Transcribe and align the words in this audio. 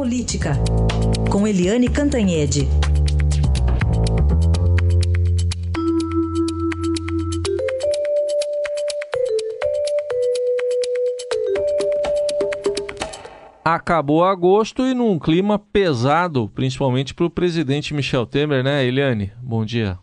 Política, 0.00 0.52
com 1.30 1.46
Eliane 1.46 1.86
Cantanhede. 1.86 2.60
Acabou 13.62 14.24
agosto 14.24 14.86
e 14.86 14.94
num 14.94 15.18
clima 15.18 15.58
pesado, 15.58 16.48
principalmente 16.48 17.14
para 17.14 17.26
o 17.26 17.30
presidente 17.30 17.92
Michel 17.92 18.24
Temer, 18.24 18.64
né, 18.64 18.82
Eliane? 18.82 19.34
Bom 19.42 19.66
dia. 19.66 19.98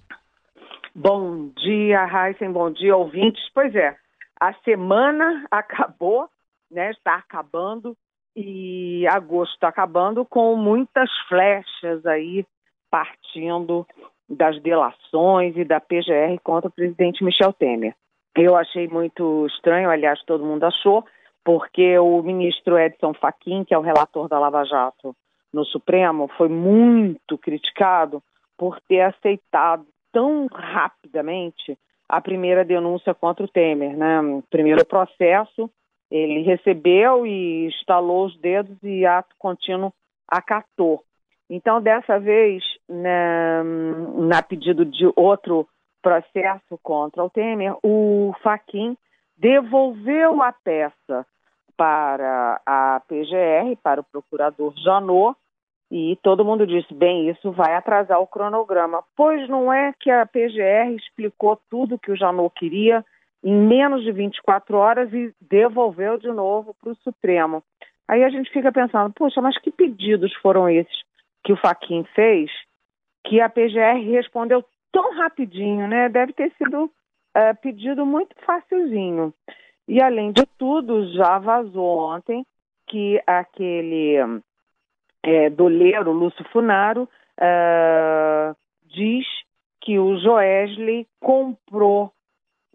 Bom 0.94 1.50
dia, 1.58 2.06
Heisen, 2.06 2.52
bom 2.52 2.70
dia, 2.70 2.96
ouvintes. 2.96 3.44
Pois 3.52 3.74
é, 3.74 3.98
a 4.40 4.54
semana 4.64 5.44
acabou, 5.50 6.30
né, 6.70 6.92
está 6.92 7.16
acabando, 7.16 7.98
e 8.40 9.08
agosto 9.08 9.56
está 9.56 9.70
acabando 9.70 10.24
com 10.24 10.56
muitas 10.56 11.10
flechas 11.28 12.06
aí 12.06 12.46
partindo 12.92 13.84
das 14.30 14.62
delações 14.62 15.58
e 15.58 15.66
da 15.66 15.80
PGR 15.80 16.40
contra 16.44 16.70
o 16.70 16.72
presidente 16.72 17.24
Michel 17.24 17.52
Temer. 17.52 17.96
Eu 18.36 18.56
achei 18.56 18.88
muito 18.88 19.48
estranho, 19.48 19.90
aliás, 19.90 20.22
todo 20.24 20.46
mundo 20.46 20.64
achou, 20.66 21.04
porque 21.44 21.98
o 21.98 22.22
ministro 22.22 22.78
Edson 22.78 23.12
Fachin, 23.16 23.64
que 23.64 23.74
é 23.74 23.78
o 23.78 23.82
relator 23.82 24.28
da 24.28 24.38
Lava 24.38 24.64
Jato 24.66 25.16
no 25.52 25.66
Supremo, 25.66 26.30
foi 26.38 26.48
muito 26.48 27.40
criticado 27.40 28.22
por 28.56 28.80
ter 28.88 29.02
aceitado 29.02 29.84
tão 30.12 30.46
rapidamente 30.46 31.76
a 32.08 32.22
primeira 32.22 32.64
denúncia 32.64 33.16
contra 33.16 33.44
o 33.44 33.48
Temer, 33.48 33.98
né? 33.98 34.20
Primeiro 34.52 34.86
processo, 34.86 35.72
ele 36.10 36.42
recebeu 36.42 37.26
e 37.26 37.68
estalou 37.68 38.26
os 38.26 38.38
dedos 38.40 38.78
e 38.84 39.06
ato 39.06 39.36
contínuo 39.38 39.94
acatou. 40.28 41.04
Então, 41.50 41.82
dessa 41.82 42.20
vez, 42.20 42.64
né, 42.90 43.64
na 44.16 44.42
pedido 44.42 44.84
de 44.84 45.10
outro 45.16 45.68
processo 46.02 46.78
contra 46.84 47.24
o 47.24 47.30
Temer, 47.30 47.76
o 47.84 48.34
Faquin 48.42 48.98
devolveu 49.38 50.42
a 50.42 50.52
peça 50.52 51.26
para 51.76 52.60
a 52.66 53.02
PGR, 53.08 53.78
para 53.82 54.02
o 54.02 54.04
procurador 54.04 54.74
Janot, 54.84 55.38
e 55.90 56.18
todo 56.22 56.44
mundo 56.44 56.68
disse: 56.68 56.94
bem, 56.94 57.30
isso 57.30 57.52
vai 57.52 57.76
atrasar 57.76 58.20
o 58.20 58.28
cronograma. 58.28 59.04
Pois 59.16 59.48
não 59.48 59.72
é 59.72 59.94
que 60.00 60.12
a 60.12 60.26
PGR 60.26 60.96
explicou 60.96 61.58
tudo 61.70 62.00
que 62.00 62.12
o 62.12 62.18
Janot 62.18 62.54
queria 62.56 63.06
em 63.44 63.54
menos 63.54 64.04
de 64.04 64.12
24 64.12 64.78
horas 64.78 65.14
e 65.14 65.34
devolveu 65.42 66.18
de 66.18 66.28
novo 66.28 66.76
para 66.82 66.92
o 66.92 66.96
Supremo. 66.98 67.64
Aí 68.08 68.24
a 68.24 68.30
gente 68.30 68.52
fica 68.52 68.72
pensando: 68.72 69.14
poxa, 69.14 69.42
mas 69.42 69.58
que 69.60 69.72
pedidos 69.72 70.34
foram 70.36 70.70
esses 70.70 71.04
que 71.44 71.54
o 71.54 71.58
Faquin 71.58 72.04
fez 72.16 72.50
que 73.26 73.42
a 73.42 73.50
PGR 73.50 74.00
respondeu 74.12 74.64
tão 74.92 75.14
rapidinho, 75.18 75.88
né? 75.88 76.10
Deve 76.10 76.34
ter 76.34 76.52
sido 76.58 76.90
é, 77.36 77.54
pedido 77.54 78.06
muito 78.06 78.36
facilzinho. 78.46 79.34
E 79.88 80.02
além 80.02 80.32
de 80.32 80.46
tudo, 80.58 81.12
já 81.14 81.38
vazou 81.38 82.00
ontem 82.00 82.46
que 82.88 83.22
aquele 83.28 84.16
é, 85.24 85.50
doleiro 85.50 86.12
Lúcio 86.12 86.44
Funaro 86.52 87.08
é, 87.40 88.54
diz 88.86 89.26
que 89.82 90.00
o 90.00 90.18
Joesley 90.18 91.06
comprou 91.20 92.12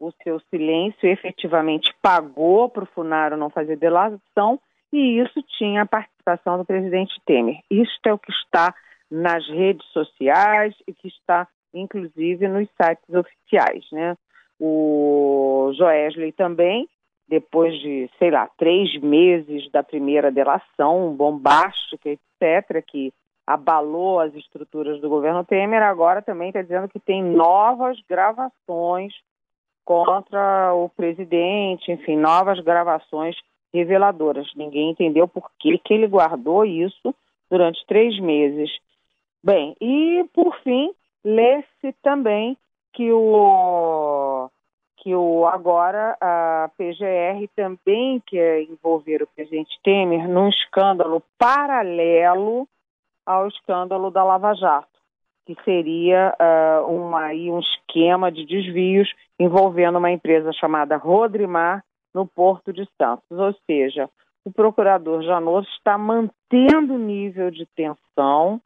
o 0.02 0.12
seu 0.22 0.40
silêncio, 0.50 1.08
efetivamente 1.08 1.94
pagou 2.02 2.68
para 2.68 2.82
o 2.82 2.88
Funaro 2.88 3.36
não 3.36 3.48
fazer 3.48 3.76
delação, 3.76 4.60
e 4.92 5.20
isso 5.20 5.40
tinha 5.58 5.82
a 5.82 5.86
participação 5.86 6.58
do 6.58 6.64
presidente 6.64 7.14
Temer. 7.24 7.60
Isso 7.70 7.92
é 8.04 8.12
o 8.12 8.18
que 8.18 8.32
está 8.32 8.74
nas 9.10 9.46
redes 9.48 9.86
sociais 9.92 10.74
e 10.86 10.92
que 10.92 11.08
está, 11.08 11.46
inclusive, 11.72 12.48
nos 12.48 12.68
sites 12.70 13.14
oficiais. 13.14 13.84
Né? 13.92 14.16
O 14.58 15.72
Joesley 15.76 16.32
também 16.32 16.88
depois 17.28 17.72
de, 17.80 18.10
sei 18.18 18.30
lá, 18.30 18.46
três 18.58 19.00
meses 19.00 19.70
da 19.70 19.82
primeira 19.82 20.30
delação 20.30 21.14
bombástica, 21.14 22.10
etc., 22.10 22.84
que 22.86 23.10
abalou 23.46 24.20
as 24.20 24.34
estruturas 24.34 25.00
do 25.00 25.08
governo 25.08 25.42
Temer, 25.42 25.82
agora 25.82 26.20
também 26.20 26.48
está 26.48 26.60
dizendo 26.60 26.90
que 26.90 27.00
tem 27.00 27.22
novas 27.22 27.98
gravações 28.06 29.14
contra 29.84 30.72
o 30.74 30.88
presidente, 30.88 31.90
enfim, 31.90 32.16
novas 32.16 32.60
gravações 32.60 33.36
reveladoras. 33.72 34.50
Ninguém 34.54 34.90
entendeu 34.90 35.26
por 35.26 35.50
que, 35.58 35.78
que 35.78 35.94
ele 35.94 36.06
guardou 36.06 36.64
isso 36.64 37.14
durante 37.50 37.84
três 37.86 38.18
meses. 38.18 38.70
Bem, 39.42 39.76
e 39.80 40.24
por 40.32 40.56
fim, 40.62 40.92
lê-se 41.24 41.92
também 42.02 42.56
que 42.92 43.10
o 43.12 44.48
que 45.02 45.12
o, 45.16 45.44
agora 45.46 46.16
a 46.20 46.70
PGR 46.78 47.48
também 47.56 48.22
quer 48.24 48.62
envolver 48.62 49.20
o 49.20 49.26
presidente 49.26 49.76
Temer 49.82 50.28
num 50.28 50.48
escândalo 50.48 51.20
paralelo 51.36 52.68
ao 53.26 53.48
escândalo 53.48 54.12
da 54.12 54.22
Lava 54.22 54.54
Jato, 54.54 54.91
que 55.44 55.56
seria 55.64 56.34
uh, 56.40 56.86
uma, 56.86 57.26
aí, 57.26 57.50
um 57.50 57.58
esquema 57.58 58.30
de 58.30 58.46
desvios 58.46 59.12
envolvendo 59.38 59.98
uma 59.98 60.10
empresa 60.10 60.52
chamada 60.52 60.96
Rodrimar 60.96 61.84
no 62.14 62.26
Porto 62.26 62.72
de 62.72 62.88
Santos. 62.96 63.30
Ou 63.30 63.54
seja, 63.66 64.08
o 64.44 64.52
procurador 64.52 65.22
Janot 65.22 65.68
está 65.70 65.98
mantendo 65.98 66.94
o 66.94 66.98
nível 66.98 67.50
de 67.50 67.66
tensão, 67.74 68.60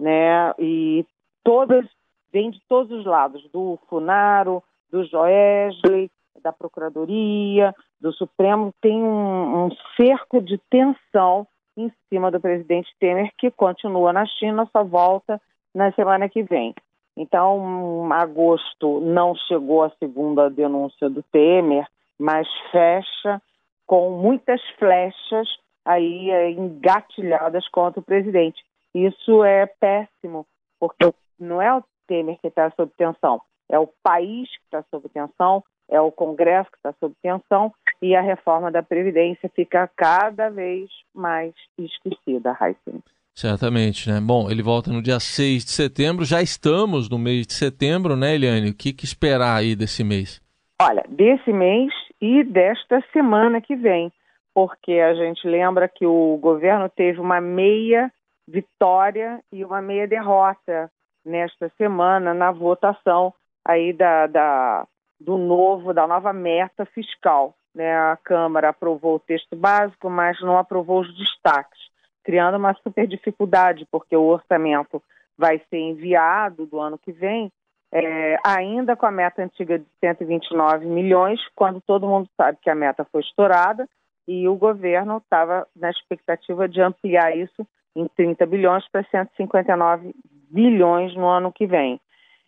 né? 0.00 0.52
E 0.58 1.06
todas, 1.44 1.86
vem 2.32 2.50
de 2.50 2.60
todos 2.68 2.90
os 2.98 3.04
lados, 3.04 3.48
do 3.50 3.78
Funaro, 3.88 4.62
do 4.90 5.04
Joesley, 5.04 6.10
da 6.42 6.52
Procuradoria, 6.52 7.74
do 8.00 8.12
Supremo, 8.12 8.72
tem 8.80 9.02
um, 9.02 9.66
um 9.66 9.70
cerco 9.96 10.40
de 10.40 10.58
tensão 10.70 11.46
em 11.76 11.92
cima 12.08 12.30
do 12.30 12.40
presidente 12.40 12.88
Temer, 12.98 13.30
que 13.36 13.50
continua 13.50 14.12
na 14.12 14.26
China, 14.26 14.68
só 14.72 14.82
volta 14.82 15.40
na 15.76 15.92
semana 15.92 16.26
que 16.26 16.42
vem. 16.42 16.74
Então, 17.14 18.10
agosto 18.10 18.98
não 19.00 19.34
chegou 19.34 19.84
a 19.84 19.90
segunda 19.98 20.48
denúncia 20.48 21.10
do 21.10 21.22
Temer, 21.22 21.86
mas 22.18 22.48
fecha 22.72 23.42
com 23.86 24.12
muitas 24.12 24.60
flechas 24.78 25.46
aí 25.84 26.30
é, 26.30 26.50
engatilhadas 26.50 27.68
contra 27.68 28.00
o 28.00 28.02
presidente. 28.02 28.64
Isso 28.94 29.44
é 29.44 29.66
péssimo, 29.66 30.46
porque 30.80 31.12
não 31.38 31.60
é 31.60 31.74
o 31.74 31.84
Temer 32.06 32.38
que 32.40 32.48
está 32.48 32.70
sob 32.70 32.90
tensão, 32.96 33.42
é 33.68 33.78
o 33.78 33.88
país 34.02 34.48
que 34.48 34.64
está 34.64 34.82
sob 34.90 35.06
tensão, 35.10 35.62
é 35.90 36.00
o 36.00 36.10
Congresso 36.10 36.70
que 36.70 36.78
está 36.78 36.94
sob 36.98 37.14
tensão 37.22 37.70
e 38.00 38.16
a 38.16 38.22
reforma 38.22 38.70
da 38.70 38.82
Previdência 38.82 39.50
fica 39.54 39.90
cada 39.94 40.48
vez 40.48 40.88
mais 41.14 41.54
esquecida, 41.78 42.56
Heisen. 42.58 43.02
Certamente, 43.36 44.10
né? 44.10 44.18
Bom, 44.18 44.50
ele 44.50 44.62
volta 44.62 44.90
no 44.90 45.02
dia 45.02 45.20
6 45.20 45.62
de 45.62 45.70
setembro, 45.70 46.24
já 46.24 46.40
estamos 46.40 47.10
no 47.10 47.18
mês 47.18 47.46
de 47.46 47.52
setembro, 47.52 48.16
né, 48.16 48.34
Eliane? 48.34 48.70
O 48.70 48.74
que, 48.74 48.94
que 48.94 49.04
esperar 49.04 49.56
aí 49.56 49.76
desse 49.76 50.02
mês? 50.02 50.40
Olha, 50.80 51.04
desse 51.06 51.52
mês 51.52 51.92
e 52.18 52.42
desta 52.42 53.04
semana 53.12 53.60
que 53.60 53.76
vem, 53.76 54.10
porque 54.54 54.92
a 54.92 55.12
gente 55.12 55.46
lembra 55.46 55.86
que 55.86 56.06
o 56.06 56.38
governo 56.38 56.88
teve 56.88 57.20
uma 57.20 57.38
meia 57.38 58.10
vitória 58.48 59.40
e 59.52 59.62
uma 59.62 59.82
meia 59.82 60.08
derrota 60.08 60.90
nesta 61.22 61.70
semana 61.76 62.32
na 62.32 62.50
votação 62.50 63.34
aí 63.62 63.92
da, 63.92 64.26
da, 64.28 64.86
do 65.20 65.36
novo, 65.36 65.92
da 65.92 66.06
nova 66.06 66.32
meta 66.32 66.86
fiscal. 66.86 67.54
Né? 67.74 67.94
A 67.94 68.16
Câmara 68.16 68.70
aprovou 68.70 69.16
o 69.16 69.20
texto 69.20 69.54
básico, 69.54 70.08
mas 70.08 70.40
não 70.40 70.56
aprovou 70.56 71.02
os 71.02 71.18
destaques, 71.18 71.78
criando 72.26 72.56
uma 72.56 72.74
super 72.82 73.06
dificuldade, 73.06 73.86
porque 73.88 74.16
o 74.16 74.24
orçamento 74.24 75.00
vai 75.38 75.62
ser 75.70 75.78
enviado 75.78 76.66
do 76.66 76.80
ano 76.80 76.98
que 76.98 77.12
vem, 77.12 77.52
é, 77.92 78.36
ainda 78.44 78.96
com 78.96 79.06
a 79.06 79.12
meta 79.12 79.44
antiga 79.44 79.78
de 79.78 79.86
129 80.00 80.86
milhões, 80.86 81.40
quando 81.54 81.80
todo 81.80 82.08
mundo 82.08 82.28
sabe 82.36 82.58
que 82.60 82.68
a 82.68 82.74
meta 82.74 83.06
foi 83.12 83.20
estourada 83.20 83.88
e 84.26 84.48
o 84.48 84.56
governo 84.56 85.18
estava 85.18 85.68
na 85.76 85.88
expectativa 85.88 86.68
de 86.68 86.82
ampliar 86.82 87.36
isso 87.36 87.64
em 87.94 88.08
30 88.08 88.44
bilhões 88.44 88.84
para 88.90 89.04
159 89.04 90.12
bilhões 90.50 91.14
no 91.14 91.28
ano 91.28 91.52
que 91.52 91.64
vem. 91.64 92.00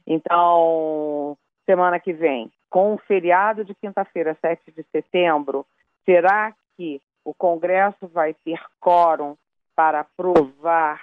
Então, 0.05 1.39
semana 1.65 2.01
que 2.01 2.13
vem, 2.13 2.51
com 2.69 2.95
o 2.95 2.99
feriado 2.99 3.65
de 3.65 3.77
quinta-feira, 3.77 4.37
7 4.41 4.73
de 4.73 4.85
setembro, 4.91 5.65
será 6.05 6.53
que 6.77 7.01
o 7.25 7.33
Congresso 7.33 8.09
vai 8.09 8.35
ter 8.35 8.61
quórum 8.81 9.37
para 9.79 10.01
aprovar 10.01 11.01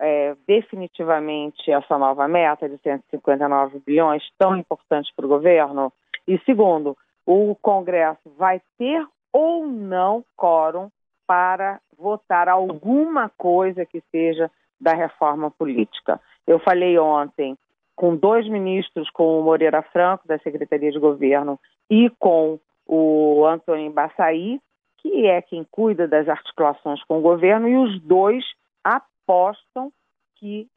é, 0.00 0.34
definitivamente 0.44 1.70
essa 1.70 1.96
nova 1.96 2.26
meta 2.26 2.68
de 2.68 2.76
159 2.78 3.78
bilhões, 3.86 4.20
tão 4.36 4.56
importante 4.56 5.12
para 5.14 5.26
o 5.26 5.28
governo? 5.28 5.92
E 6.26 6.36
segundo, 6.40 6.98
o 7.24 7.54
Congresso 7.62 8.28
vai 8.36 8.60
ter 8.76 9.06
ou 9.32 9.64
não 9.64 10.24
quórum 10.36 10.90
para 11.24 11.80
votar 11.96 12.48
alguma 12.48 13.28
coisa 13.38 13.86
que 13.86 14.02
seja 14.10 14.50
da 14.80 14.92
reforma 14.92 15.48
política. 15.48 16.20
Eu 16.44 16.58
falei 16.58 16.98
ontem 16.98 17.56
com 17.94 18.16
dois 18.16 18.48
ministros, 18.48 19.08
com 19.10 19.38
o 19.38 19.44
Moreira 19.44 19.82
Franco, 19.82 20.26
da 20.26 20.36
Secretaria 20.40 20.90
de 20.90 20.98
Governo, 20.98 21.60
e 21.88 22.10
com 22.18 22.58
o 22.88 23.46
Antônio 23.46 23.92
Baçaí, 23.92 24.60
que 25.02 25.26
é 25.26 25.40
quem 25.42 25.64
cuida 25.70 26.06
das 26.06 26.28
articulações 26.28 27.02
com 27.04 27.18
o 27.18 27.22
governo, 27.22 27.68
e 27.68 27.76
os 27.76 28.00
dois 28.02 28.44
apostam 28.84 29.92
que 30.36 30.68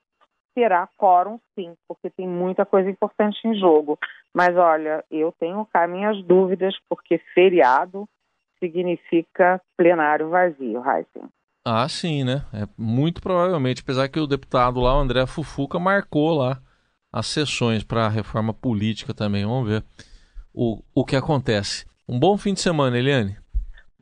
terá 0.55 0.87
quórum 0.97 1.39
sim, 1.55 1.73
porque 1.87 2.09
tem 2.09 2.27
muita 2.27 2.65
coisa 2.65 2.89
importante 2.89 3.39
em 3.47 3.55
jogo. 3.55 3.97
Mas 4.33 4.55
olha, 4.55 5.03
eu 5.09 5.33
tenho 5.39 5.65
cá 5.65 5.87
minhas 5.87 6.23
dúvidas, 6.23 6.75
porque 6.87 7.17
feriado 7.33 8.07
significa 8.59 9.61
plenário 9.75 10.29
vazio, 10.29 10.81
Heisen. 10.85 11.29
Ah, 11.65 11.87
sim, 11.87 12.23
né? 12.23 12.45
É 12.53 12.67
muito 12.77 13.21
provavelmente, 13.21 13.81
apesar 13.81 14.07
que 14.09 14.19
o 14.19 14.27
deputado 14.27 14.79
lá, 14.79 14.97
o 14.97 14.99
André 14.99 15.25
Fufuca, 15.25 15.79
marcou 15.79 16.37
lá 16.37 16.61
as 17.11 17.27
sessões 17.27 17.83
para 17.83 18.05
a 18.05 18.09
reforma 18.09 18.53
política 18.53 19.13
também. 19.13 19.45
Vamos 19.45 19.69
ver 19.69 19.83
o, 20.53 20.83
o 20.93 21.05
que 21.05 21.15
acontece. 21.15 21.85
Um 22.07 22.19
bom 22.19 22.37
fim 22.37 22.53
de 22.53 22.59
semana, 22.59 22.97
Eliane. 22.97 23.37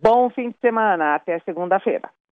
Bom 0.01 0.29
fim 0.31 0.49
de 0.49 0.57
semana. 0.59 1.15
Até 1.15 1.39
segunda-feira. 1.39 2.09